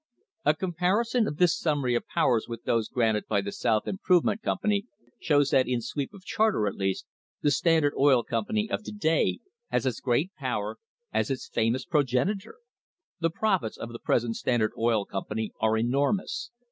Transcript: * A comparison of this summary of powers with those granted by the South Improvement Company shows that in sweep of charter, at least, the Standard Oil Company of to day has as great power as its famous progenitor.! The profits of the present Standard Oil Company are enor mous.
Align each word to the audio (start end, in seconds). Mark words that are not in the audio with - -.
* 0.25 0.45
A 0.45 0.55
comparison 0.55 1.27
of 1.27 1.37
this 1.37 1.55
summary 1.55 1.93
of 1.93 2.07
powers 2.07 2.47
with 2.47 2.63
those 2.63 2.89
granted 2.89 3.27
by 3.27 3.39
the 3.39 3.51
South 3.51 3.87
Improvement 3.87 4.41
Company 4.41 4.87
shows 5.19 5.51
that 5.51 5.67
in 5.67 5.79
sweep 5.79 6.11
of 6.11 6.25
charter, 6.25 6.65
at 6.65 6.73
least, 6.73 7.05
the 7.43 7.51
Standard 7.51 7.93
Oil 7.95 8.23
Company 8.23 8.67
of 8.67 8.81
to 8.85 8.91
day 8.91 9.41
has 9.69 9.85
as 9.85 9.99
great 9.99 10.33
power 10.33 10.79
as 11.13 11.29
its 11.29 11.47
famous 11.47 11.85
progenitor.! 11.85 12.55
The 13.19 13.29
profits 13.29 13.77
of 13.77 13.91
the 13.93 13.99
present 13.99 14.35
Standard 14.37 14.71
Oil 14.75 15.05
Company 15.05 15.51
are 15.61 15.73
enor 15.73 16.15
mous. 16.15 16.49